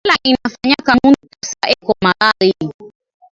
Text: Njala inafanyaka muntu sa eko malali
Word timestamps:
Njala 0.03 0.17
inafanyaka 0.29 0.91
muntu 0.99 1.25
sa 1.49 1.63
eko 1.75 1.91
malali 2.03 2.51